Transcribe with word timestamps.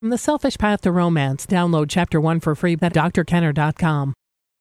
From 0.00 0.08
The 0.08 0.16
Selfish 0.16 0.56
Path 0.56 0.80
to 0.80 0.92
Romance, 0.92 1.44
download 1.44 1.90
Chapter 1.90 2.18
1 2.22 2.40
for 2.40 2.54
free 2.54 2.72
at 2.72 2.94
drkenner.com. 2.94 4.14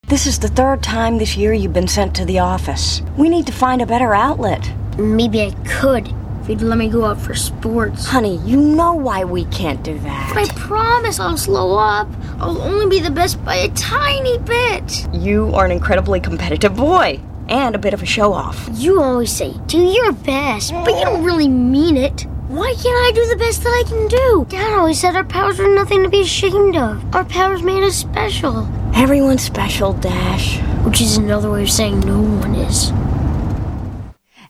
This 0.05 0.27
is 0.27 0.37
the 0.37 0.49
third 0.49 0.83
time 0.83 1.17
this 1.17 1.37
year 1.37 1.53
you've 1.53 1.71
been 1.71 1.87
sent 1.87 2.13
to 2.17 2.25
the 2.25 2.39
office. 2.39 3.01
We 3.17 3.29
need 3.29 3.47
to 3.47 3.53
find 3.53 3.81
a 3.81 3.85
better 3.85 4.13
outlet. 4.13 4.69
Maybe 4.97 5.41
I 5.43 5.51
could 5.65 6.13
if 6.41 6.49
you'd 6.49 6.61
let 6.61 6.77
me 6.77 6.89
go 6.89 7.05
out 7.05 7.21
for 7.21 7.35
sports. 7.35 8.05
Honey, 8.05 8.35
you 8.39 8.57
know 8.57 8.91
why 8.91 9.23
we 9.23 9.45
can't 9.45 9.81
do 9.81 9.97
that. 9.99 10.33
But 10.33 10.51
I 10.51 10.53
promise 10.59 11.21
I'll 11.21 11.37
slow 11.37 11.77
up. 11.77 12.09
I'll 12.39 12.61
only 12.61 12.87
be 12.97 13.01
the 13.01 13.09
best 13.09 13.41
by 13.45 13.55
a 13.55 13.69
tiny 13.69 14.39
bit. 14.39 15.07
You 15.13 15.55
are 15.55 15.63
an 15.63 15.71
incredibly 15.71 16.19
competitive 16.19 16.75
boy 16.75 17.21
and 17.47 17.75
a 17.75 17.79
bit 17.79 17.93
of 17.93 18.03
a 18.03 18.05
show 18.05 18.33
off. 18.33 18.69
You 18.73 19.01
always 19.01 19.31
say, 19.31 19.53
do 19.67 19.77
your 19.77 20.11
best, 20.11 20.73
but 20.73 20.99
you 20.99 21.05
don't 21.05 21.23
really 21.23 21.47
mean 21.47 21.95
it. 21.95 22.25
Why 22.49 22.73
can't 22.73 22.87
I 22.87 23.11
do 23.13 23.27
the 23.27 23.35
best 23.35 23.61
that 23.61 23.69
I 23.69 23.87
can 23.87 24.07
do? 24.07 24.47
Dad 24.49 24.73
always 24.73 24.99
said 24.99 25.15
our 25.15 25.23
powers 25.23 25.59
are 25.59 25.71
nothing 25.71 26.01
to 26.01 26.09
be 26.09 26.21
ashamed 26.21 26.75
of. 26.75 27.13
Our 27.13 27.23
powers 27.23 27.61
made 27.61 27.83
us 27.83 27.95
special. 27.95 28.67
Everyone's 28.95 29.43
special, 29.43 29.93
Dash. 29.93 30.59
Which 30.83 30.99
is 30.99 31.17
another 31.17 31.51
way 31.51 31.61
of 31.61 31.69
saying 31.69 31.99
no 31.99 32.19
one 32.19 32.55
is. 32.55 32.91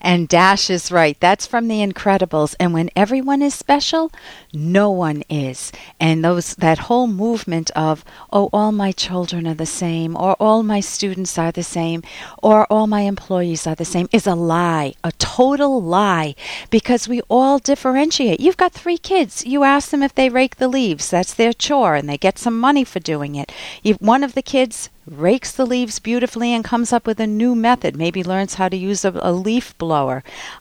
And 0.01 0.27
Dash 0.29 0.69
is 0.69 0.91
right. 0.91 1.19
That's 1.19 1.45
from 1.45 1.67
The 1.67 1.85
Incredibles. 1.85 2.55
And 2.59 2.73
when 2.73 2.89
everyone 2.95 3.41
is 3.41 3.53
special, 3.53 4.11
no 4.53 4.89
one 4.89 5.23
is. 5.29 5.71
And 5.99 6.23
those 6.23 6.55
that 6.55 6.79
whole 6.79 7.07
movement 7.07 7.69
of, 7.71 8.05
oh, 8.31 8.49
all 8.53 8.71
my 8.71 8.91
children 8.91 9.45
are 9.47 9.53
the 9.53 9.65
same, 9.65 10.15
or 10.15 10.33
all 10.39 10.63
my 10.63 10.79
students 10.79 11.37
are 11.37 11.51
the 11.51 11.63
same, 11.63 12.03
or 12.41 12.65
all 12.67 12.87
my 12.87 13.01
employees 13.01 13.67
are 13.67 13.75
the 13.75 13.85
same 13.85 14.07
is 14.11 14.25
a 14.25 14.35
lie, 14.35 14.93
a 15.03 15.11
total 15.13 15.81
lie, 15.81 16.35
because 16.69 17.07
we 17.07 17.21
all 17.29 17.59
differentiate. 17.59 18.39
You've 18.39 18.57
got 18.57 18.73
three 18.73 18.97
kids. 18.97 19.45
You 19.45 19.63
ask 19.63 19.89
them 19.89 20.03
if 20.03 20.15
they 20.15 20.29
rake 20.29 20.57
the 20.57 20.67
leaves. 20.67 21.09
That's 21.09 21.33
their 21.33 21.53
chore, 21.53 21.95
and 21.95 22.07
they 22.07 22.17
get 22.17 22.39
some 22.39 22.59
money 22.59 22.83
for 22.83 22.99
doing 22.99 23.35
it. 23.35 23.51
If 23.83 24.01
one 24.01 24.23
of 24.23 24.33
the 24.33 24.41
kids 24.41 24.89
rakes 25.09 25.51
the 25.51 25.65
leaves 25.65 25.99
beautifully 25.99 26.53
and 26.53 26.63
comes 26.63 26.93
up 26.93 27.07
with 27.07 27.19
a 27.19 27.27
new 27.27 27.55
method, 27.55 27.95
maybe 27.95 28.23
learns 28.23 28.55
how 28.55 28.69
to 28.69 28.77
use 28.77 29.03
a, 29.03 29.11
a, 29.21 29.31
leaf 29.31 29.77
blower. 29.77 29.88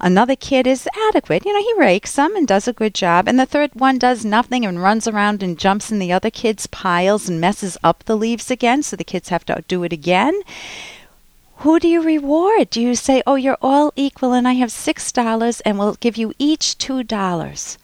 Another 0.01 0.37
kid 0.37 0.67
is 0.67 0.89
adequate, 1.09 1.45
you 1.45 1.53
know, 1.53 1.61
he 1.61 1.81
rakes 1.81 2.17
them 2.17 2.35
and 2.35 2.47
does 2.47 2.67
a 2.67 2.73
good 2.73 2.95
job. 2.95 3.29
And 3.29 3.39
the 3.39 3.47
third 3.47 3.71
one 3.75 3.99
does 3.99 4.25
nothing 4.25 4.65
and 4.65 4.83
runs 4.83 5.07
around 5.07 5.43
and 5.43 5.59
jumps 5.59 5.91
in 5.93 5.99
the 5.99 6.13
other 6.13 6.31
kid's 6.31 6.67
piles 6.67 7.29
and 7.29 7.41
messes 7.41 7.77
up 7.83 8.05
the 8.05 8.17
leaves 8.17 8.51
again, 8.51 8.83
so 8.83 8.97
the 8.97 9.05
kids 9.05 9.29
have 9.29 9.45
to 9.47 9.63
do 9.69 9.85
it 9.85 9.93
again. 9.93 10.41
Who 11.59 11.81
do 11.81 11.89
you 11.89 12.01
reward? 12.01 12.71
Do 12.71 12.81
you 12.81 12.95
say, 12.95 13.23
oh, 13.27 13.35
you're 13.35 13.59
all 13.61 13.93
equal 13.97 14.33
and 14.33 14.47
I 14.47 14.53
have 14.53 14.71
$6 14.71 15.63
and 15.65 15.79
we'll 15.79 15.95
give 15.95 16.17
you 16.17 16.33
each 16.39 16.79
$2? 16.79 17.77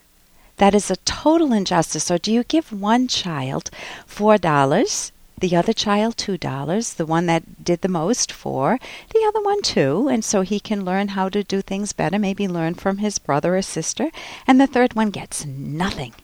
That 0.59 0.75
is 0.75 0.91
a 0.91 0.97
total 0.97 1.53
injustice. 1.53 2.11
Or 2.11 2.19
do 2.19 2.33
you 2.33 2.45
give 2.45 2.73
one 2.73 3.09
child 3.09 3.71
$4 4.09 5.11
the 5.45 5.57
other 5.57 5.75
child 5.75 6.17
two 6.17 6.39
dollars, 6.39 6.95
the 6.95 7.05
one 7.05 7.27
that 7.27 7.63
did 7.63 7.83
the 7.83 7.89
most 7.89 8.33
four, 8.33 8.79
the 9.13 9.25
other 9.29 9.43
one 9.43 9.61
two, 9.61 10.09
and 10.09 10.25
so 10.25 10.41
he 10.41 10.59
can 10.59 10.87
learn 10.87 11.09
how 11.09 11.29
to 11.29 11.45
do 11.45 11.61
things 11.61 11.93
better, 11.93 12.19
maybe 12.19 12.49
learn 12.49 12.73
from 12.73 12.97
his 12.97 13.19
brother 13.19 13.55
or 13.55 13.61
sister, 13.61 14.11
and 14.47 14.59
the 14.59 14.67
third 14.67 14.95
one 14.95 15.11
gets 15.11 15.45
nothing. 15.45 16.15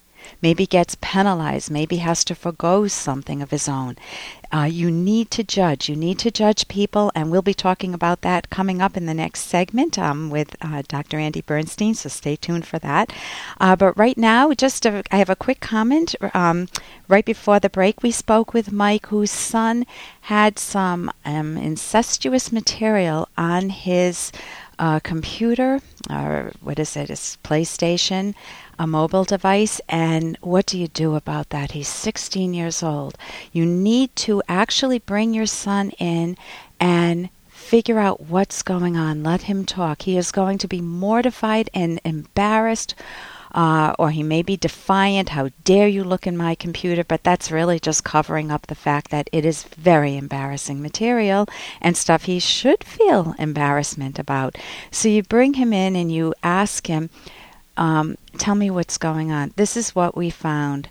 Maybe 0.43 0.67
gets 0.67 0.97
penalized, 1.01 1.71
maybe 1.71 1.97
has 1.97 2.25
to 2.25 2.35
forego 2.35 2.89
something 2.89 3.43
of 3.43 3.51
his 3.51 3.69
own. 3.69 3.97
Uh, 4.53 4.69
you 4.71 4.91
need 4.91 5.31
to 5.31 5.45
judge. 5.45 5.89
You 5.89 5.95
need 5.95 6.19
to 6.21 6.31
judge 6.31 6.67
people, 6.67 7.13
and 7.15 7.31
we'll 7.31 7.43
be 7.43 7.55
talking 7.55 7.95
about 7.95 8.23
that 8.23 8.51
coming 8.51 8.83
up 8.83 8.97
in 8.97 9.07
the 9.07 9.15
next 9.15 9.43
segment 9.43 9.99
um, 9.99 10.29
with 10.29 10.57
uh, 10.61 10.83
Dr. 10.89 11.19
Andy 11.19 11.41
Bernstein, 11.41 11.95
so 11.95 12.09
stay 12.09 12.35
tuned 12.35 12.67
for 12.67 12.79
that. 12.81 13.13
Uh, 13.61 13.77
but 13.77 13.97
right 13.97 14.19
now, 14.19 14.53
just 14.53 14.85
a, 14.87 15.05
I 15.13 15.19
have 15.19 15.31
a 15.31 15.37
quick 15.37 15.61
comment. 15.61 16.17
Um, 16.35 16.69
right 17.07 17.25
before 17.25 17.61
the 17.61 17.71
break, 17.71 18.03
we 18.03 18.11
spoke 18.11 18.53
with 18.53 18.73
Mike, 18.73 19.07
whose 19.07 19.31
son 19.31 19.87
had 20.23 20.59
some 20.59 21.13
um, 21.25 21.57
incestuous 21.57 22.51
material 22.51 23.29
on 23.37 23.69
his 23.71 24.33
uh, 24.81 24.99
computer, 24.99 25.81
or 26.11 26.51
what 26.61 26.81
is 26.81 26.97
it, 26.97 27.09
his 27.09 27.39
PlayStation 27.45 28.35
a 28.81 28.87
mobile 28.87 29.25
device. 29.25 29.79
And 29.91 30.39
what 30.41 30.65
do 30.65 30.79
you 30.79 30.89
do 30.89 31.15
about 31.15 31.51
that? 31.51 31.73
He's 31.73 31.87
16 31.87 32.55
years 32.55 32.83
old. 32.83 33.19
You 33.53 33.67
need 33.67 34.17
to 34.17 34.43
actually 34.49 34.99
bring 34.99 35.35
your 35.35 35.45
son 35.45 35.91
in 35.99 36.39
and 36.81 37.29
figure 37.51 37.99
out 37.99 38.23
what's 38.23 38.63
going 38.63 38.97
on. 38.97 39.23
Let 39.23 39.43
him 39.43 39.67
talk. 39.67 40.03
He 40.03 40.17
is 40.17 40.33
going 40.33 40.57
to 40.59 40.67
be 40.67 40.81
mortified 40.81 41.69
and 41.75 42.01
embarrassed. 42.07 42.95
Uh, 43.53 43.95
or 43.99 44.11
he 44.11 44.23
may 44.23 44.43
be 44.43 44.57
defiant. 44.57 45.31
How 45.31 45.51
dare 45.65 45.89
you 45.89 46.05
look 46.05 46.27
in 46.27 46.37
my 46.37 46.55
computer? 46.55 47.03
But 47.03 47.25
that's 47.25 47.51
really 47.51 47.81
just 47.81 48.05
covering 48.05 48.51
up 48.51 48.67
the 48.67 48.75
fact 48.75 49.11
that 49.11 49.29
it 49.33 49.45
is 49.45 49.65
very 49.65 50.17
embarrassing 50.17 50.81
material 50.81 51.47
and 51.81 51.97
stuff 51.97 52.25
he 52.25 52.39
should 52.39 52.85
feel 52.85 53.35
embarrassment 53.39 54.19
about. 54.19 54.57
So 54.91 55.09
you 55.09 55.23
bring 55.23 55.55
him 55.55 55.73
in 55.73 55.97
and 55.97 56.13
you 56.13 56.35
ask 56.43 56.87
him, 56.87 57.11
um, 57.77 58.17
tell 58.39 58.55
me 58.55 58.71
what's 58.71 58.99
going 58.99 59.33
on. 59.33 59.53
This 59.57 59.77
is 59.77 59.95
what 59.95 60.17
we 60.17 60.31
found. 60.31 60.89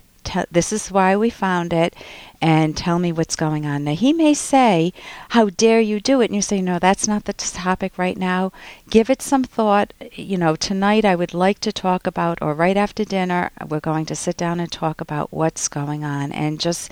This 0.50 0.72
is 0.72 0.90
why 0.90 1.16
we 1.16 1.30
found 1.30 1.72
it, 1.72 1.94
and 2.40 2.76
tell 2.76 2.98
me 2.98 3.12
what's 3.12 3.36
going 3.36 3.66
on. 3.66 3.84
Now, 3.84 3.94
he 3.94 4.12
may 4.12 4.34
say, 4.34 4.92
How 5.30 5.50
dare 5.50 5.80
you 5.80 6.00
do 6.00 6.20
it? 6.20 6.26
And 6.26 6.34
you 6.34 6.42
say, 6.42 6.60
No, 6.60 6.78
that's 6.78 7.08
not 7.08 7.24
the 7.24 7.32
topic 7.32 7.98
right 7.98 8.16
now. 8.16 8.52
Give 8.88 9.10
it 9.10 9.22
some 9.22 9.44
thought. 9.44 9.92
You 10.12 10.38
know, 10.38 10.56
tonight 10.56 11.04
I 11.04 11.16
would 11.16 11.34
like 11.34 11.60
to 11.60 11.72
talk 11.72 12.06
about, 12.06 12.40
or 12.40 12.54
right 12.54 12.76
after 12.76 13.04
dinner, 13.04 13.50
we're 13.68 13.80
going 13.80 14.06
to 14.06 14.16
sit 14.16 14.36
down 14.36 14.60
and 14.60 14.70
talk 14.70 15.00
about 15.00 15.32
what's 15.32 15.68
going 15.68 16.04
on, 16.04 16.32
and 16.32 16.60
just 16.60 16.90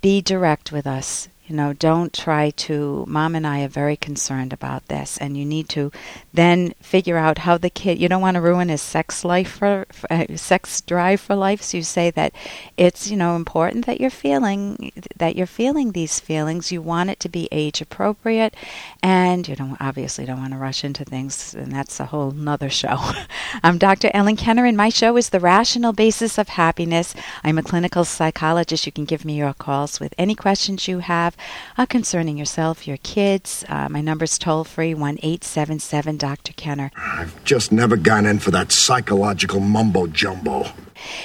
be 0.00 0.20
direct 0.20 0.72
with 0.72 0.86
us. 0.86 1.28
You 1.50 1.56
know, 1.56 1.72
don't 1.72 2.12
try 2.12 2.50
to. 2.50 3.04
Mom 3.08 3.34
and 3.34 3.44
I 3.44 3.64
are 3.64 3.68
very 3.68 3.96
concerned 3.96 4.52
about 4.52 4.86
this, 4.86 5.18
and 5.18 5.36
you 5.36 5.44
need 5.44 5.68
to 5.70 5.90
then 6.32 6.74
figure 6.80 7.16
out 7.16 7.38
how 7.38 7.58
the 7.58 7.68
kid. 7.68 7.98
You 7.98 8.08
don't 8.08 8.22
want 8.22 8.36
to 8.36 8.40
ruin 8.40 8.68
his 8.68 8.80
sex 8.80 9.24
life 9.24 9.50
for, 9.50 9.84
for 9.90 10.12
uh, 10.12 10.36
sex 10.36 10.80
drive 10.80 11.20
for 11.20 11.34
life. 11.34 11.60
So 11.60 11.78
you 11.78 11.82
say 11.82 12.12
that 12.12 12.32
it's 12.76 13.10
you 13.10 13.16
know 13.16 13.34
important 13.34 13.86
that 13.86 14.00
you're 14.00 14.10
feeling 14.10 14.92
that 15.16 15.34
you're 15.34 15.48
feeling 15.48 15.90
these 15.90 16.20
feelings. 16.20 16.70
You 16.70 16.82
want 16.82 17.10
it 17.10 17.18
to 17.18 17.28
be 17.28 17.48
age 17.50 17.80
appropriate, 17.80 18.54
and 19.02 19.48
you 19.48 19.56
don't 19.56 19.76
obviously 19.80 20.26
don't 20.26 20.38
want 20.38 20.52
to 20.52 20.58
rush 20.58 20.84
into 20.84 21.04
things, 21.04 21.52
and 21.52 21.72
that's 21.72 21.98
a 21.98 22.06
whole 22.06 22.30
nother 22.30 22.70
show. 22.70 22.96
I'm 23.64 23.78
Dr. 23.78 24.12
Ellen 24.14 24.36
Kenner, 24.36 24.66
and 24.66 24.76
my 24.76 24.88
show 24.88 25.16
is 25.16 25.30
the 25.30 25.40
Rational 25.40 25.92
Basis 25.92 26.38
of 26.38 26.50
Happiness. 26.50 27.12
I'm 27.42 27.58
a 27.58 27.64
clinical 27.64 28.04
psychologist. 28.04 28.86
You 28.86 28.92
can 28.92 29.04
give 29.04 29.24
me 29.24 29.34
your 29.34 29.52
calls 29.52 29.98
with 29.98 30.14
any 30.16 30.36
questions 30.36 30.86
you 30.86 31.00
have 31.00 31.36
uh, 31.78 31.86
concerning 31.86 32.36
yourself, 32.36 32.86
your 32.86 32.96
kids. 32.98 33.64
Uh, 33.68 33.88
my 33.88 34.00
number's 34.00 34.38
toll 34.38 34.64
free, 34.64 34.94
1 34.94 35.18
877 35.22 36.16
Dr. 36.16 36.52
Kenner. 36.54 36.90
I've 36.96 37.42
just 37.44 37.72
never 37.72 37.96
gone 37.96 38.26
in 38.26 38.38
for 38.38 38.50
that 38.50 38.72
psychological 38.72 39.60
mumbo 39.60 40.06
jumbo. 40.06 40.66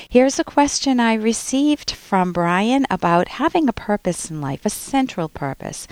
Here's 0.10 0.40
a 0.40 0.44
question 0.44 1.00
I 1.00 1.14
received 1.16 1.92
from 1.92 2.32
Brian 2.32 2.86
about 2.90 3.28
having 3.28 3.68
a 3.68 3.74
purpose 3.74 4.30
in 4.32 4.42
life, 4.42 4.66
a 4.66 4.70
central 4.70 5.28
purpose. 5.28 5.88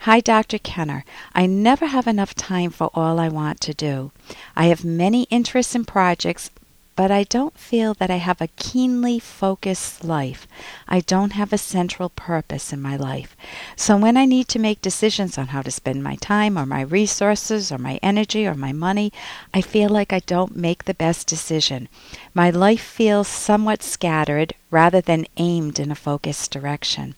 Hi, 0.00 0.20
Dr. 0.20 0.58
Kenner. 0.58 1.04
I 1.32 1.46
never 1.46 1.86
have 1.86 2.06
enough 2.06 2.34
time 2.34 2.70
for 2.70 2.90
all 2.94 3.18
I 3.18 3.28
want 3.28 3.60
to 3.62 3.74
do. 3.74 4.12
I 4.54 4.66
have 4.66 4.84
many 4.84 5.24
interests 5.24 5.74
and 5.74 5.86
projects, 5.86 6.50
but 6.96 7.10
I 7.10 7.24
don't 7.24 7.58
feel 7.58 7.92
that 7.94 8.10
I 8.10 8.16
have 8.16 8.40
a 8.40 8.48
keenly 8.56 9.18
focused 9.18 10.02
life. 10.02 10.48
I 10.88 11.00
don't 11.00 11.34
have 11.34 11.52
a 11.52 11.58
central 11.58 12.08
purpose 12.08 12.72
in 12.72 12.80
my 12.80 12.96
life. 12.96 13.36
So 13.76 13.98
when 13.98 14.16
I 14.16 14.24
need 14.24 14.48
to 14.48 14.58
make 14.58 14.80
decisions 14.80 15.36
on 15.36 15.48
how 15.48 15.60
to 15.60 15.70
spend 15.70 16.02
my 16.02 16.16
time 16.16 16.58
or 16.58 16.64
my 16.64 16.80
resources 16.80 17.70
or 17.70 17.76
my 17.76 18.00
energy 18.02 18.46
or 18.46 18.54
my 18.54 18.72
money, 18.72 19.12
I 19.52 19.60
feel 19.60 19.90
like 19.90 20.12
I 20.12 20.20
don't 20.20 20.56
make 20.56 20.84
the 20.84 20.94
best 20.94 21.26
decision. 21.26 21.88
My 22.32 22.48
life 22.48 22.80
feels 22.80 23.28
somewhat 23.28 23.82
scattered 23.82 24.54
rather 24.70 25.02
than 25.02 25.26
aimed 25.36 25.78
in 25.78 25.90
a 25.90 25.94
focused 25.94 26.50
direction. 26.50 27.14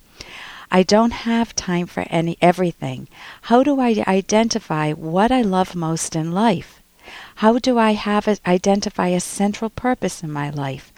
I 0.70 0.82
don't 0.82 1.12
have 1.12 1.54
time 1.54 1.86
for 1.86 2.04
any 2.10 2.36
everything. 2.42 3.08
How 3.42 3.62
do 3.62 3.80
I 3.80 4.04
identify 4.06 4.92
what 4.92 5.30
I 5.30 5.40
love 5.40 5.75
most 5.75 6.16
in 6.16 6.32
life? 6.32 6.82
How 7.37 7.58
do 7.58 7.78
I 7.78 7.93
have 7.93 8.28
a, 8.28 8.37
identify 8.46 9.08
a 9.08 9.20
central 9.20 9.70
purpose 9.70 10.22
in 10.22 10.31
my 10.31 10.50
life? 10.50 10.93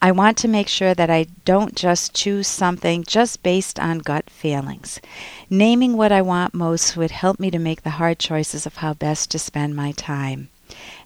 I 0.00 0.12
want 0.12 0.36
to 0.38 0.48
make 0.48 0.68
sure 0.68 0.94
that 0.94 1.10
I 1.10 1.26
don't 1.44 1.74
just 1.74 2.14
choose 2.14 2.46
something 2.46 3.02
just 3.04 3.42
based 3.42 3.80
on 3.80 3.98
gut 4.00 4.28
feelings. 4.28 5.00
Naming 5.48 5.96
what 5.96 6.12
I 6.12 6.22
want 6.22 6.54
most 6.54 6.96
would 6.96 7.10
help 7.10 7.40
me 7.40 7.50
to 7.50 7.58
make 7.58 7.82
the 7.82 7.98
hard 7.98 8.18
choices 8.18 8.66
of 8.66 8.76
how 8.76 8.94
best 8.94 9.30
to 9.30 9.38
spend 9.38 9.74
my 9.74 9.92
time. 9.92 10.50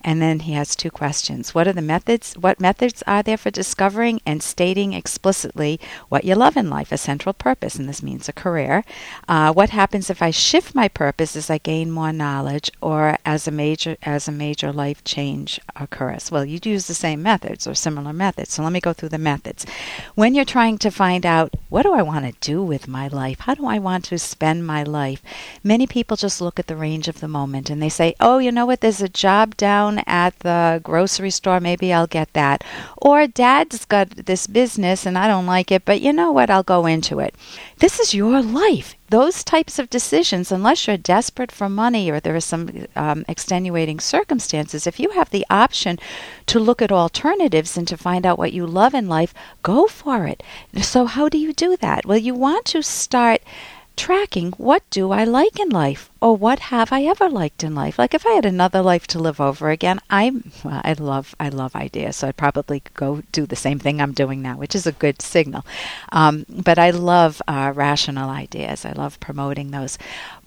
And 0.03 0.23
then 0.23 0.41
he 0.41 0.53
has 0.53 0.75
two 0.75 0.91
questions. 0.91 1.55
What 1.55 1.69
are 1.69 1.75
the 1.75 1.83
methods? 1.83 2.35
What 2.35 2.61
methods 2.61 3.03
are 3.07 3.23
there 3.23 3.37
for 3.37 3.51
discovering 3.51 4.21
and 4.25 4.43
stating 4.43 4.95
explicitly 4.95 5.79
what 6.09 6.25
you 6.25 6.35
love 6.35 6.57
in 6.57 6.71
life, 6.71 6.91
a 6.91 6.97
central 6.97 7.35
purpose, 7.35 7.77
and 7.77 7.89
this 7.89 8.03
means 8.03 8.29
a 8.29 8.33
career? 8.33 8.83
Uh, 9.29 9.53
what 9.53 9.71
happens 9.71 10.09
if 10.09 10.23
I 10.23 10.31
shift 10.31 10.75
my 10.75 10.89
purpose 10.89 11.37
as 11.37 11.51
I 11.51 11.59
gain 11.59 11.91
more 11.91 12.13
knowledge 12.13 12.71
or 12.81 13.19
as 13.27 13.47
a 13.47 13.51
major 13.51 13.97
as 14.03 14.27
a 14.27 14.33
major 14.33 14.73
life 14.73 15.05
change 15.05 15.61
occurs? 15.77 16.31
Well, 16.31 16.47
you'd 16.47 16.67
use 16.67 16.87
the 16.87 16.95
same 16.95 17.23
methods 17.23 17.67
or 17.67 17.75
similar 17.75 18.15
methods. 18.15 18.55
So 18.55 18.63
let 18.63 18.73
me 18.73 18.81
go 18.81 18.95
through 18.95 19.11
the 19.11 19.19
methods. 19.19 19.67
When 20.15 20.35
you're 20.35 20.45
trying 20.47 20.79
to 20.79 20.91
find 20.91 21.27
out 21.27 21.55
what 21.69 21.83
do 21.83 21.93
I 21.93 22.03
want 22.03 22.25
to 22.25 22.41
do 22.41 22.63
with 22.63 22.89
my 22.89 23.07
life? 23.09 23.41
How 23.41 23.55
do 23.55 23.67
I 23.67 23.79
want 23.79 24.07
to 24.07 24.19
spend 24.19 24.67
my 24.67 24.83
life? 24.83 25.23
Many 25.63 25.87
people 25.87 26.17
just 26.17 26.41
look 26.41 26.59
at 26.59 26.69
the 26.69 26.77
range 26.77 27.07
of 27.07 27.21
the 27.21 27.29
moment 27.29 27.69
and 27.69 27.83
they 27.83 27.91
say, 27.91 28.15
"Oh, 28.19 28.39
you 28.39 28.51
know 28.51 28.65
what? 28.65 28.81
There's 28.81 29.03
a 29.03 29.09
job 29.09 29.57
down 29.59 29.90
at 30.07 30.39
the 30.41 30.81
grocery 30.83 31.31
store. 31.31 31.61
Maybe 31.61 31.93
I'll 31.93 32.07
get 32.07 32.33
that." 32.33 32.63
Or 32.97 33.27
dad's 33.27 33.85
got 33.85 34.11
this 34.11 34.47
business 34.47 35.07
and 35.07 35.19
I 35.19 35.27
don't 35.27 35.47
like 35.47 35.73
it, 35.73 35.85
but 35.85 36.01
you 36.01 36.13
know 36.13 36.31
what? 36.33 36.51
I'll 36.51 36.63
go 36.63 36.87
into 36.87 37.19
it. 37.19 37.35
This 37.79 37.99
is 37.99 38.15
your 38.15 38.41
life 38.43 38.95
those 39.11 39.43
types 39.43 39.79
of 39.79 39.91
decisions, 39.91 40.53
unless 40.53 40.87
you're 40.87 40.97
desperate 40.97 41.51
for 41.51 41.69
money 41.69 42.11
or 42.11 42.21
there 42.21 42.37
are 42.37 42.41
some 42.41 42.87
um, 42.95 43.25
extenuating 43.29 43.99
circumstances, 43.99 44.87
if 44.87 45.01
you 45.01 45.11
have 45.11 45.31
the 45.31 45.45
option 45.51 45.99
to 46.47 46.61
look 46.61 46.81
at 46.81 46.93
alternatives 46.93 47.77
and 47.77 47.89
to 47.89 47.97
find 47.97 48.25
out 48.25 48.39
what 48.39 48.53
you 48.53 48.65
love 48.67 48.95
in 48.95 49.09
life, 49.09 49.35
go 49.63 49.87
for 49.87 50.27
it. 50.27 50.43
So, 50.81 51.05
how 51.07 51.29
do 51.29 51.39
you 51.39 51.53
do 51.53 51.77
that? 51.77 52.07
Well, 52.07 52.19
you 52.19 52.35
want 52.35 52.65
to 52.67 52.83
start 52.83 53.43
tracking 54.01 54.53
what 54.53 54.83
do 54.91 55.13
I 55.13 55.25
like 55.25 55.61
in 55.61 55.69
life? 55.69 56.11
or 56.21 56.37
what 56.37 56.59
have 56.59 56.93
I 56.93 57.05
ever 57.05 57.29
liked 57.29 57.65
in 57.65 57.75
life? 57.75 57.99
Like 57.99 58.15
if 58.15 58.27
I 58.27 58.33
had 58.33 58.45
another 58.45 58.83
life 58.83 59.07
to 59.09 59.19
live 59.19 59.41
over 59.41 59.71
again, 59.71 60.01
I'm 60.11 60.53
well, 60.63 60.83
I 60.85 60.93
love 60.93 61.35
I 61.41 61.49
love 61.49 61.75
ideas, 61.75 62.17
so 62.17 62.29
I'd 62.29 62.37
probably 62.37 62.83
go 62.95 63.23
do 63.33 63.47
the 63.47 63.57
same 63.57 63.79
thing 63.79 64.01
I'm 64.01 64.13
doing 64.13 64.43
now, 64.43 64.57
which 64.59 64.75
is 64.75 64.87
a 64.87 64.93
good 64.93 65.23
signal. 65.23 65.65
Um, 66.13 66.45
but 66.49 66.79
I 66.79 66.91
love 66.91 67.41
uh, 67.49 67.73
rational 67.75 68.29
ideas. 68.29 68.85
I 68.85 68.93
love 68.93 69.19
promoting 69.21 69.71
those. 69.71 69.97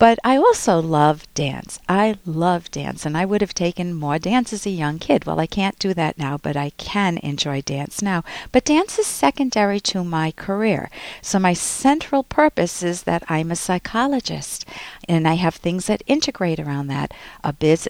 But 0.03 0.19
I 0.21 0.35
also 0.35 0.81
love 0.81 1.33
dance. 1.33 1.79
I 1.87 2.17
love 2.25 2.69
dance, 2.71 3.05
and 3.05 3.15
I 3.15 3.23
would 3.23 3.39
have 3.39 3.53
taken 3.53 3.93
more 3.93 4.19
dance 4.19 4.51
as 4.51 4.65
a 4.65 4.69
young 4.69 4.99
kid. 4.99 5.23
Well, 5.23 5.39
I 5.39 5.47
can't 5.47 5.79
do 5.79 5.93
that 5.93 6.17
now, 6.17 6.37
but 6.37 6.57
I 6.57 6.71
can 6.71 7.17
enjoy 7.19 7.61
dance 7.61 8.01
now. 8.01 8.21
But 8.51 8.65
dance 8.65 8.99
is 8.99 9.07
secondary 9.07 9.79
to 9.79 10.03
my 10.03 10.31
career. 10.31 10.89
So 11.21 11.39
my 11.39 11.53
central 11.53 12.21
purpose 12.21 12.83
is 12.83 13.03
that 13.03 13.23
I'm 13.29 13.49
a 13.49 13.55
psychologist, 13.55 14.65
and 15.07 15.25
I 15.25 15.35
have 15.35 15.55
things 15.55 15.85
that 15.85 16.03
integrate 16.05 16.59
around 16.59 16.87
that 16.87 17.13
a 17.41 17.53
biz 17.53 17.87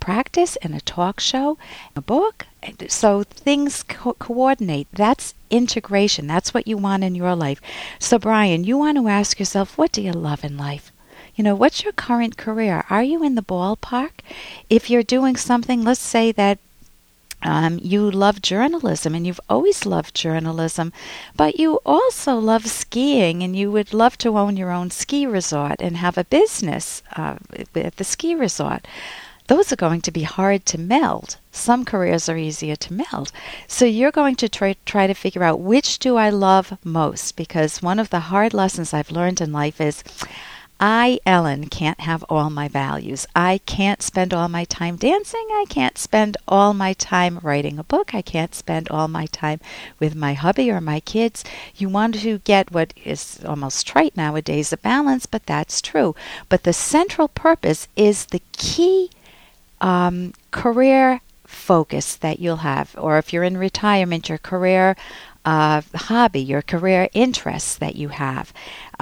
practice 0.00 0.56
and 0.62 0.74
a 0.74 0.80
talk 0.80 1.20
show, 1.20 1.58
a 1.94 2.00
book. 2.00 2.46
So 2.88 3.22
things 3.22 3.84
co- 3.84 4.14
coordinate. 4.14 4.88
That's 4.92 5.34
integration. 5.48 6.26
That's 6.26 6.52
what 6.52 6.66
you 6.66 6.76
want 6.76 7.04
in 7.04 7.14
your 7.14 7.36
life. 7.36 7.60
So, 8.00 8.18
Brian, 8.18 8.64
you 8.64 8.78
want 8.78 8.98
to 8.98 9.06
ask 9.06 9.38
yourself, 9.38 9.78
what 9.78 9.92
do 9.92 10.02
you 10.02 10.12
love 10.12 10.42
in 10.42 10.56
life? 10.56 10.91
You 11.34 11.44
know, 11.44 11.54
what's 11.54 11.82
your 11.82 11.92
current 11.92 12.36
career? 12.36 12.84
Are 12.90 13.02
you 13.02 13.24
in 13.24 13.34
the 13.34 13.42
ballpark? 13.42 14.20
If 14.68 14.90
you're 14.90 15.02
doing 15.02 15.36
something, 15.36 15.82
let's 15.82 16.00
say 16.00 16.30
that 16.32 16.58
um, 17.42 17.80
you 17.82 18.10
love 18.10 18.42
journalism 18.42 19.14
and 19.14 19.26
you've 19.26 19.40
always 19.48 19.86
loved 19.86 20.14
journalism, 20.14 20.92
but 21.36 21.58
you 21.58 21.80
also 21.84 22.36
love 22.36 22.66
skiing 22.66 23.42
and 23.42 23.56
you 23.56 23.70
would 23.72 23.92
love 23.92 24.16
to 24.18 24.38
own 24.38 24.56
your 24.56 24.70
own 24.70 24.90
ski 24.90 25.26
resort 25.26 25.80
and 25.80 25.96
have 25.96 26.16
a 26.16 26.24
business 26.24 27.02
uh, 27.16 27.36
at 27.74 27.96
the 27.96 28.04
ski 28.04 28.34
resort. 28.34 28.86
Those 29.48 29.72
are 29.72 29.76
going 29.76 30.02
to 30.02 30.12
be 30.12 30.22
hard 30.22 30.64
to 30.66 30.78
meld. 30.78 31.36
Some 31.50 31.84
careers 31.84 32.28
are 32.28 32.36
easier 32.36 32.76
to 32.76 32.92
meld. 32.92 33.32
So 33.66 33.84
you're 33.84 34.12
going 34.12 34.36
to 34.36 34.48
try, 34.48 34.76
try 34.86 35.06
to 35.08 35.14
figure 35.14 35.42
out 35.42 35.60
which 35.60 35.98
do 35.98 36.16
I 36.16 36.30
love 36.30 36.78
most 36.84 37.36
because 37.36 37.82
one 37.82 37.98
of 37.98 38.10
the 38.10 38.20
hard 38.20 38.54
lessons 38.54 38.94
I've 38.94 39.10
learned 39.10 39.40
in 39.40 39.52
life 39.52 39.80
is 39.80 40.04
I, 40.84 41.20
Ellen, 41.24 41.68
can't 41.68 42.00
have 42.00 42.24
all 42.28 42.50
my 42.50 42.66
values. 42.66 43.24
I 43.36 43.58
can't 43.66 44.02
spend 44.02 44.34
all 44.34 44.48
my 44.48 44.64
time 44.64 44.96
dancing. 44.96 45.46
I 45.52 45.64
can't 45.68 45.96
spend 45.96 46.36
all 46.48 46.74
my 46.74 46.92
time 46.94 47.38
writing 47.40 47.78
a 47.78 47.84
book. 47.84 48.16
I 48.16 48.20
can't 48.20 48.52
spend 48.52 48.88
all 48.88 49.06
my 49.06 49.26
time 49.26 49.60
with 50.00 50.16
my 50.16 50.32
hubby 50.34 50.72
or 50.72 50.80
my 50.80 50.98
kids. 50.98 51.44
You 51.76 51.88
want 51.88 52.16
to 52.16 52.38
get 52.38 52.72
what 52.72 52.92
is 53.04 53.38
almost 53.46 53.86
trite 53.86 54.16
nowadays 54.16 54.72
a 54.72 54.76
balance, 54.76 55.24
but 55.24 55.46
that's 55.46 55.80
true. 55.80 56.16
But 56.48 56.64
the 56.64 56.72
central 56.72 57.28
purpose 57.28 57.86
is 57.94 58.26
the 58.26 58.42
key 58.50 59.10
um, 59.80 60.34
career 60.50 61.20
focus 61.46 62.16
that 62.16 62.40
you'll 62.40 62.56
have. 62.56 62.96
Or 62.98 63.18
if 63.18 63.32
you're 63.32 63.44
in 63.44 63.56
retirement, 63.56 64.28
your 64.28 64.38
career 64.38 64.96
uh, 65.44 65.82
hobby, 65.94 66.40
your 66.40 66.62
career 66.62 67.08
interests 67.12 67.76
that 67.76 67.96
you 67.96 68.08
have 68.08 68.52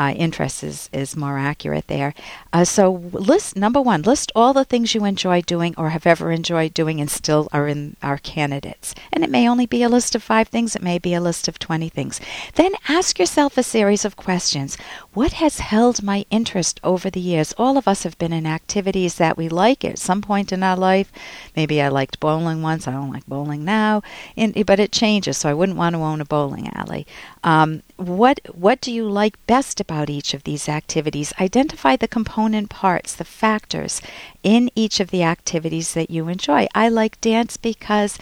uh, 0.01 0.15
interest 0.17 0.65
is, 0.65 0.89
is 0.95 1.15
more 1.15 1.39
accurate 1.39 1.87
there. 1.87 2.15
Uh, 2.55 2.65
so 2.65 2.91
list 3.13 3.55
number 3.55 3.83
one, 3.83 4.01
list 4.01 4.33
all 4.35 4.55
the 4.55 4.65
things 4.65 4.95
you 4.95 5.05
enjoy 5.05 5.43
doing 5.43 5.75
or 5.77 5.91
have 5.91 6.07
ever 6.07 6.33
enjoyed 6.33 6.73
doing 6.73 7.03
and 7.03 7.11
still 7.11 7.49
are 7.53 7.69
in 7.69 7.97
our 8.03 8.17
candidates. 8.17 8.95
And 9.13 9.23
it 9.23 9.29
may 9.29 9.47
only 9.47 9.67
be 9.67 9.83
a 9.83 9.91
list 9.91 10.15
of 10.15 10.23
five 10.23 10.49
things, 10.49 10.75
it 10.75 10.81
may 10.81 10.99
be 10.99 11.13
a 11.13 11.21
list 11.21 11.49
of 11.49 11.59
20 11.59 11.91
things. 11.91 12.19
Then 12.55 12.73
ask 12.89 13.19
yourself 13.19 13.59
a 13.59 13.63
series 13.63 14.07
of 14.07 14.17
questions. 14.17 14.79
What 15.13 15.35
has 15.35 15.59
held 15.59 16.03
my 16.03 16.25
interest 16.31 16.81
over 16.83 17.11
the 17.11 17.21
years? 17.21 17.53
All 17.59 17.77
of 17.77 17.87
us 17.87 18.05
have 18.05 18.17
been 18.17 18.33
in 18.33 18.47
activities 18.47 19.17
that 19.17 19.37
we 19.37 19.51
like 19.51 19.85
at 19.85 19.99
some 19.99 20.23
point 20.23 20.51
in 20.51 20.63
our 20.63 20.77
life. 20.77 21.13
Maybe 21.55 21.83
I 21.83 21.89
liked 21.89 22.21
bowling 22.21 22.63
once, 22.63 22.89
I 22.89 22.93
don't 22.93 23.13
like 23.13 23.27
bowling 23.27 23.67
now, 23.67 24.03
and, 24.35 24.65
but 24.65 24.81
it 24.81 24.93
changes, 24.93 25.37
so 25.37 25.51
I 25.51 25.55
wouldn't 25.55 25.77
want 25.77 25.95
to 25.95 26.01
own 26.01 26.23
a 26.23 26.25
bowling 26.31 26.71
alley. 26.75 27.07
Um, 27.45 27.83
what 27.97 28.41
what 28.55 28.81
do 28.81 28.91
you 28.91 29.05
like 29.07 29.45
best 29.47 29.81
about 29.81 30.09
each 30.09 30.33
of 30.33 30.45
these 30.45 30.67
activities? 30.69 31.35
Identify 31.39 31.97
the 31.97 32.09
component 32.09 32.71
parts, 32.71 33.15
the 33.15 33.25
factors 33.43 34.01
in 34.43 34.71
each 34.75 35.01
of 35.01 35.11
the 35.11 35.23
activities 35.23 35.93
that 35.93 36.11
you 36.11 36.29
enjoy. 36.29 36.67
I 36.75 36.89
like 36.89 37.21
dance 37.21 37.59
because 37.59 38.17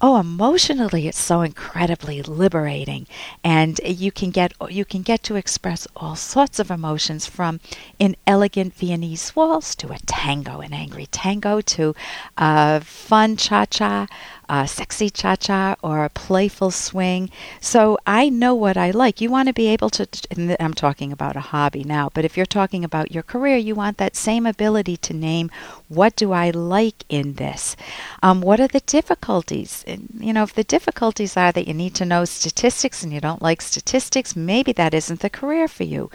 oh 0.00 0.18
emotionally 0.18 1.06
it's 1.06 1.18
so 1.18 1.42
incredibly 1.42 2.22
liberating 2.22 3.06
and 3.44 3.78
you 3.84 4.10
can 4.10 4.30
get 4.30 4.52
you 4.70 4.84
can 4.84 5.02
get 5.02 5.22
to 5.22 5.36
express 5.36 5.86
all 5.94 6.16
sorts 6.16 6.58
of 6.58 6.70
emotions 6.70 7.26
from 7.26 7.60
an 7.98 8.16
elegant 8.26 8.74
viennese 8.74 9.36
waltz 9.36 9.74
to 9.74 9.92
a 9.92 9.98
tango 10.06 10.60
an 10.60 10.72
angry 10.72 11.06
tango 11.06 11.60
to 11.60 11.94
a 12.38 12.80
fun 12.80 13.36
cha-cha 13.36 14.06
a 14.50 14.66
sexy 14.66 15.08
cha 15.08 15.36
cha 15.36 15.76
or 15.80 16.04
a 16.04 16.10
playful 16.10 16.72
swing. 16.72 17.30
So 17.60 17.96
I 18.04 18.28
know 18.28 18.52
what 18.52 18.76
I 18.76 18.90
like. 18.90 19.20
You 19.20 19.30
want 19.30 19.46
to 19.46 19.54
be 19.54 19.68
able 19.68 19.90
to, 19.90 20.08
and 20.28 20.56
I'm 20.58 20.74
talking 20.74 21.12
about 21.12 21.36
a 21.36 21.40
hobby 21.52 21.84
now, 21.84 22.10
but 22.12 22.24
if 22.24 22.36
you're 22.36 22.44
talking 22.46 22.84
about 22.84 23.12
your 23.12 23.22
career, 23.22 23.56
you 23.56 23.76
want 23.76 23.98
that 23.98 24.16
same 24.16 24.46
ability 24.46 24.96
to 24.96 25.14
name 25.14 25.50
what 25.86 26.16
do 26.16 26.32
I 26.32 26.50
like 26.50 27.04
in 27.08 27.34
this? 27.34 27.76
Um, 28.22 28.40
what 28.40 28.60
are 28.60 28.68
the 28.68 28.80
difficulties? 28.80 29.84
And, 29.86 30.08
you 30.18 30.32
know, 30.32 30.42
if 30.42 30.54
the 30.54 30.64
difficulties 30.64 31.36
are 31.36 31.52
that 31.52 31.68
you 31.68 31.74
need 31.74 31.94
to 31.96 32.04
know 32.04 32.24
statistics 32.24 33.02
and 33.02 33.12
you 33.12 33.20
don't 33.20 33.42
like 33.42 33.60
statistics, 33.60 34.34
maybe 34.34 34.72
that 34.72 34.94
isn't 34.94 35.20
the 35.20 35.30
career 35.30 35.68
for 35.68 35.84
you. 35.84 36.10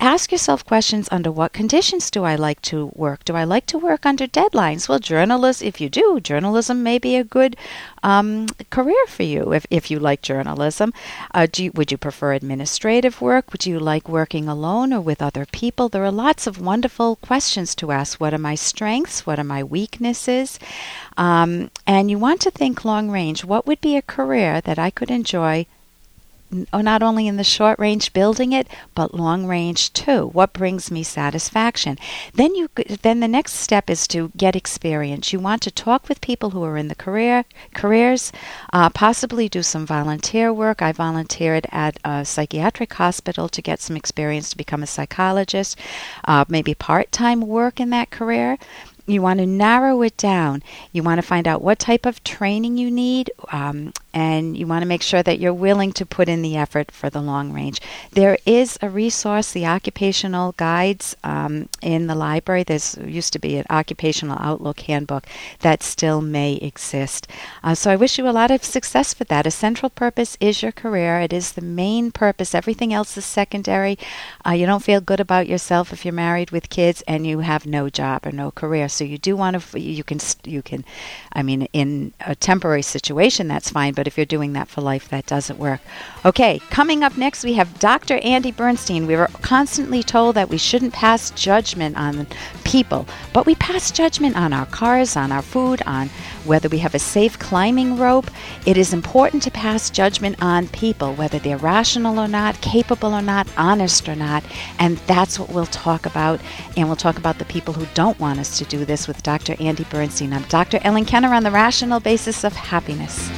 Ask 0.00 0.32
yourself 0.32 0.64
questions 0.64 1.08
under 1.10 1.30
what 1.30 1.52
conditions 1.52 2.10
do 2.10 2.24
I 2.24 2.36
like 2.36 2.62
to 2.62 2.90
work? 2.94 3.24
Do 3.24 3.36
I 3.36 3.44
like 3.44 3.66
to 3.66 3.78
work 3.78 4.06
under 4.06 4.26
deadlines? 4.26 4.88
Well, 4.88 4.98
journalists, 4.98 5.62
if 5.62 5.80
you 5.80 5.88
do, 5.88 6.20
journalism 6.20 6.82
may 6.82 6.98
be 6.98 7.16
a 7.16 7.24
good 7.24 7.56
um, 8.02 8.46
career 8.70 9.06
for 9.06 9.22
you 9.22 9.52
if, 9.52 9.66
if 9.70 9.90
you 9.90 9.98
like 9.98 10.22
journalism. 10.22 10.92
Uh, 11.34 11.46
you, 11.56 11.72
would 11.74 11.90
you 11.90 11.98
prefer 11.98 12.32
administrative 12.32 13.20
work? 13.20 13.52
Would 13.52 13.66
you 13.66 13.78
like 13.78 14.08
working 14.08 14.48
alone 14.48 14.92
or 14.92 15.00
with 15.00 15.22
other 15.22 15.46
people? 15.46 15.88
There 15.88 16.04
are 16.04 16.10
lots 16.10 16.46
of 16.46 16.60
wonderful 16.60 17.16
questions 17.16 17.74
to 17.76 17.92
ask. 17.92 18.20
What 18.20 18.34
are 18.34 18.38
my 18.38 18.54
strengths? 18.54 19.26
What 19.26 19.38
are 19.38 19.44
my 19.44 19.62
weaknesses? 19.62 20.58
Um, 21.16 21.70
and 21.86 22.10
you 22.10 22.18
want 22.18 22.40
to 22.42 22.50
think 22.50 22.84
long 22.84 23.10
range. 23.10 23.44
What 23.44 23.66
would 23.66 23.80
be 23.80 23.96
a 23.96 24.02
career 24.02 24.60
that 24.60 24.78
I 24.78 24.90
could 24.90 25.10
enjoy 25.10 25.66
not 26.50 27.02
only 27.02 27.26
in 27.26 27.36
the 27.36 27.44
short 27.44 27.78
range 27.78 28.12
building 28.12 28.52
it, 28.52 28.68
but 28.94 29.14
long 29.14 29.46
range 29.46 29.92
too. 29.92 30.28
What 30.28 30.52
brings 30.52 30.90
me 30.90 31.02
satisfaction? 31.02 31.98
Then 32.34 32.54
you 32.54 32.68
then 33.02 33.20
the 33.20 33.28
next 33.28 33.54
step 33.54 33.90
is 33.90 34.06
to 34.08 34.30
get 34.36 34.56
experience. 34.56 35.32
You 35.32 35.40
want 35.40 35.62
to 35.62 35.70
talk 35.70 36.08
with 36.08 36.20
people 36.20 36.50
who 36.50 36.62
are 36.64 36.76
in 36.76 36.88
the 36.88 36.94
career 36.94 37.44
careers, 37.74 38.32
uh, 38.72 38.90
possibly 38.90 39.48
do 39.48 39.62
some 39.62 39.86
volunteer 39.86 40.52
work. 40.52 40.82
I 40.82 40.92
volunteered 40.92 41.66
at 41.70 41.98
a 42.04 42.24
psychiatric 42.24 42.92
hospital 42.94 43.48
to 43.48 43.62
get 43.62 43.80
some 43.80 43.96
experience 43.96 44.50
to 44.50 44.56
become 44.56 44.82
a 44.82 44.86
psychologist. 44.86 45.78
Uh, 46.24 46.44
maybe 46.48 46.74
part 46.74 47.12
time 47.12 47.40
work 47.40 47.80
in 47.80 47.90
that 47.90 48.10
career 48.10 48.58
you 49.06 49.22
want 49.22 49.38
to 49.38 49.46
narrow 49.46 50.02
it 50.02 50.16
down. 50.16 50.62
You 50.92 51.02
want 51.02 51.18
to 51.18 51.26
find 51.26 51.46
out 51.46 51.62
what 51.62 51.78
type 51.78 52.06
of 52.06 52.22
training 52.24 52.76
you 52.76 52.90
need, 52.90 53.30
um, 53.52 53.92
and 54.16 54.56
you 54.56 54.66
want 54.66 54.80
to 54.80 54.88
make 54.88 55.02
sure 55.02 55.22
that 55.22 55.38
you're 55.38 55.52
willing 55.52 55.92
to 55.92 56.06
put 56.06 56.26
in 56.26 56.40
the 56.40 56.56
effort 56.56 56.90
for 56.90 57.10
the 57.10 57.20
long 57.20 57.52
range. 57.52 57.82
There 58.12 58.38
is 58.46 58.78
a 58.80 58.88
resource, 58.88 59.52
the 59.52 59.66
occupational 59.66 60.52
guides 60.52 61.14
um, 61.22 61.68
in 61.82 62.06
the 62.06 62.14
library. 62.14 62.62
There 62.62 62.80
used 63.04 63.34
to 63.34 63.38
be 63.38 63.58
an 63.58 63.66
occupational 63.68 64.38
outlook 64.40 64.80
handbook 64.80 65.26
that 65.60 65.82
still 65.82 66.22
may 66.22 66.54
exist. 66.54 67.28
Uh, 67.62 67.74
so 67.74 67.90
I 67.90 67.96
wish 67.96 68.16
you 68.16 68.26
a 68.26 68.30
lot 68.30 68.50
of 68.50 68.64
success 68.64 69.12
for 69.12 69.24
that. 69.24 69.46
A 69.46 69.50
central 69.50 69.90
purpose 69.90 70.38
is 70.40 70.62
your 70.62 70.72
career. 70.72 71.20
It 71.20 71.34
is 71.34 71.52
the 71.52 71.60
main 71.60 72.10
purpose. 72.10 72.54
Everything 72.54 72.94
else 72.94 73.18
is 73.18 73.26
secondary. 73.26 73.98
Uh, 74.46 74.52
you 74.52 74.64
don't 74.64 74.82
feel 74.82 75.02
good 75.02 75.20
about 75.20 75.46
yourself 75.46 75.92
if 75.92 76.06
you're 76.06 76.14
married 76.14 76.52
with 76.52 76.70
kids 76.70 77.02
and 77.06 77.26
you 77.26 77.40
have 77.40 77.66
no 77.66 77.90
job 77.90 78.24
or 78.26 78.32
no 78.32 78.50
career. 78.50 78.88
So 78.88 79.04
you 79.04 79.18
do 79.18 79.36
want 79.36 79.60
to. 79.60 79.78
You 79.78 80.04
can. 80.04 80.20
You 80.44 80.62
can. 80.62 80.86
I 81.34 81.42
mean, 81.42 81.68
in 81.74 82.14
a 82.24 82.34
temporary 82.34 82.80
situation, 82.80 83.46
that's 83.46 83.68
fine. 83.68 83.92
But 83.92 84.05
if 84.06 84.16
you're 84.16 84.26
doing 84.26 84.52
that 84.54 84.68
for 84.68 84.80
life, 84.80 85.08
that 85.08 85.26
doesn't 85.26 85.58
work. 85.58 85.80
Okay, 86.24 86.60
coming 86.70 87.02
up 87.02 87.16
next, 87.16 87.44
we 87.44 87.54
have 87.54 87.78
Dr. 87.78 88.18
Andy 88.18 88.50
Bernstein. 88.50 89.06
We 89.06 89.16
were 89.16 89.28
constantly 89.42 90.02
told 90.02 90.36
that 90.36 90.48
we 90.48 90.58
shouldn't 90.58 90.92
pass 90.92 91.30
judgment 91.30 91.96
on 91.96 92.26
people, 92.64 93.06
but 93.32 93.46
we 93.46 93.54
pass 93.54 93.90
judgment 93.90 94.36
on 94.36 94.52
our 94.52 94.66
cars, 94.66 95.16
on 95.16 95.30
our 95.30 95.42
food, 95.42 95.82
on 95.86 96.08
whether 96.44 96.68
we 96.68 96.78
have 96.78 96.94
a 96.94 96.98
safe 96.98 97.38
climbing 97.38 97.96
rope. 97.96 98.30
It 98.66 98.76
is 98.76 98.92
important 98.92 99.42
to 99.44 99.50
pass 99.50 99.90
judgment 99.90 100.36
on 100.40 100.68
people, 100.68 101.14
whether 101.14 101.38
they're 101.38 101.56
rational 101.56 102.18
or 102.18 102.28
not, 102.28 102.60
capable 102.60 103.14
or 103.14 103.22
not, 103.22 103.48
honest 103.56 104.08
or 104.08 104.16
not. 104.16 104.44
And 104.78 104.96
that's 105.06 105.38
what 105.38 105.50
we'll 105.50 105.66
talk 105.66 106.06
about. 106.06 106.40
And 106.76 106.88
we'll 106.88 106.96
talk 106.96 107.18
about 107.18 107.38
the 107.38 107.44
people 107.44 107.74
who 107.74 107.86
don't 107.94 108.18
want 108.18 108.40
us 108.40 108.58
to 108.58 108.64
do 108.64 108.84
this 108.84 109.06
with 109.06 109.22
Dr. 109.22 109.56
Andy 109.60 109.84
Bernstein. 109.84 110.32
I'm 110.32 110.42
Dr. 110.44 110.80
Ellen 110.82 111.04
Kenner 111.04 111.32
on 111.34 111.42
the 111.42 111.50
rational 111.50 112.00
basis 112.00 112.44
of 112.44 112.52
happiness. 112.52 113.30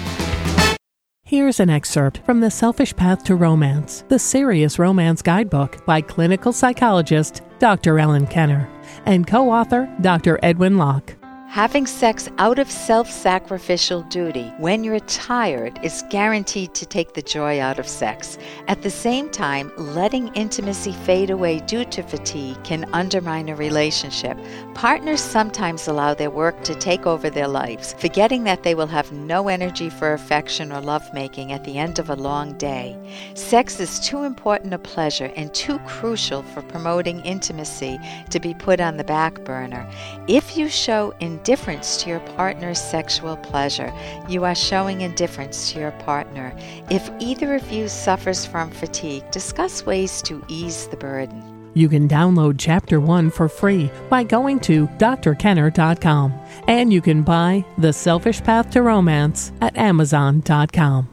Here's 1.28 1.60
an 1.60 1.68
excerpt 1.68 2.22
from 2.24 2.40
The 2.40 2.50
Selfish 2.50 2.96
Path 2.96 3.22
to 3.24 3.36
Romance, 3.36 4.02
the 4.08 4.18
Serious 4.18 4.78
Romance 4.78 5.20
Guidebook 5.20 5.84
by 5.84 6.00
clinical 6.00 6.54
psychologist 6.54 7.42
Dr. 7.58 7.98
Ellen 7.98 8.26
Kenner 8.26 8.66
and 9.04 9.26
co 9.26 9.50
author 9.50 9.94
Dr. 10.00 10.40
Edwin 10.42 10.78
Locke. 10.78 11.17
Having 11.50 11.86
sex 11.86 12.28
out 12.36 12.58
of 12.58 12.70
self 12.70 13.10
sacrificial 13.10 14.02
duty 14.02 14.52
when 14.58 14.84
you're 14.84 15.00
tired 15.00 15.80
is 15.82 16.04
guaranteed 16.10 16.74
to 16.74 16.84
take 16.84 17.14
the 17.14 17.22
joy 17.22 17.58
out 17.58 17.78
of 17.78 17.88
sex. 17.88 18.36
At 18.68 18.82
the 18.82 18.90
same 18.90 19.30
time, 19.30 19.72
letting 19.78 20.28
intimacy 20.34 20.92
fade 20.92 21.30
away 21.30 21.60
due 21.60 21.86
to 21.86 22.02
fatigue 22.02 22.62
can 22.64 22.84
undermine 22.92 23.48
a 23.48 23.56
relationship. 23.56 24.36
Partners 24.74 25.22
sometimes 25.22 25.88
allow 25.88 26.12
their 26.12 26.30
work 26.30 26.62
to 26.64 26.74
take 26.74 27.06
over 27.06 27.30
their 27.30 27.48
lives, 27.48 27.94
forgetting 27.98 28.44
that 28.44 28.62
they 28.62 28.74
will 28.74 28.86
have 28.86 29.10
no 29.10 29.48
energy 29.48 29.88
for 29.88 30.12
affection 30.12 30.70
or 30.70 30.82
lovemaking 30.82 31.52
at 31.52 31.64
the 31.64 31.78
end 31.78 31.98
of 31.98 32.10
a 32.10 32.14
long 32.14 32.58
day. 32.58 32.94
Sex 33.32 33.80
is 33.80 33.98
too 34.00 34.22
important 34.22 34.74
a 34.74 34.78
pleasure 34.78 35.32
and 35.34 35.52
too 35.54 35.78
crucial 35.80 36.42
for 36.42 36.60
promoting 36.60 37.20
intimacy 37.20 37.98
to 38.28 38.38
be 38.38 38.52
put 38.52 38.80
on 38.80 38.98
the 38.98 39.04
back 39.04 39.42
burner. 39.44 39.90
If 40.28 40.54
you 40.54 40.68
show 40.68 41.14
indifference 41.38 41.96
to 42.02 42.10
your 42.10 42.20
partner's 42.36 42.80
sexual 42.80 43.36
pleasure, 43.36 43.92
you 44.28 44.44
are 44.44 44.54
showing 44.54 45.02
indifference 45.02 45.72
to 45.72 45.78
your 45.78 45.92
partner. 45.92 46.52
If 46.90 47.08
either 47.20 47.54
of 47.54 47.70
you 47.70 47.88
suffers 47.88 48.44
from 48.44 48.70
fatigue, 48.70 49.30
discuss 49.30 49.86
ways 49.86 50.20
to 50.22 50.44
ease 50.48 50.88
the 50.88 50.96
burden. 50.96 51.70
You 51.74 51.88
can 51.88 52.08
download 52.08 52.56
Chapter 52.58 52.98
1 52.98 53.30
for 53.30 53.48
free 53.48 53.90
by 54.10 54.24
going 54.24 54.58
to 54.60 54.88
drkenner.com. 54.98 56.34
And 56.66 56.92
you 56.92 57.00
can 57.00 57.22
buy 57.22 57.64
The 57.78 57.92
Selfish 57.92 58.42
Path 58.42 58.70
to 58.70 58.82
Romance 58.82 59.52
at 59.60 59.76
amazon.com. 59.76 61.08